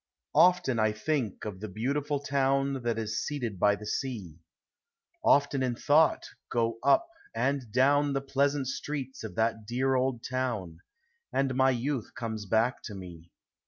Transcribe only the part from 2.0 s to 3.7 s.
town That is seated